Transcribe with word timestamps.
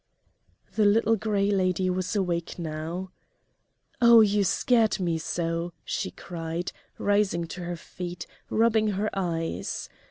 The 0.73 0.85
Little 0.85 1.15
Gray 1.15 1.51
Lady 1.51 1.87
was 1.87 2.15
awake 2.15 2.57
now. 2.57 3.11
"Oh! 4.01 4.21
you 4.21 4.43
scared 4.43 4.99
me 4.99 5.19
so!" 5.19 5.73
she 5.85 6.09
cried, 6.09 6.71
rising 6.97 7.45
to 7.49 7.61
her 7.65 7.75
feet, 7.77 8.25
rubbing 8.49 8.87
her 8.97 9.11
eyes. 9.13 9.89